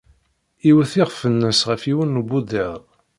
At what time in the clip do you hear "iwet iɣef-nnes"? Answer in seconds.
0.69-1.61